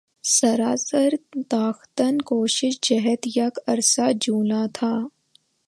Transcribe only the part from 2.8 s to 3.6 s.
جہت یک